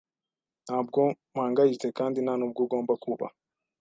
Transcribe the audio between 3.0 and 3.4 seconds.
kuba.